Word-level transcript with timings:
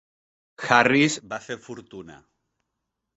Harris 0.69 1.17
va 1.33 1.39
fer 1.49 1.57
fortuna. 1.67 2.17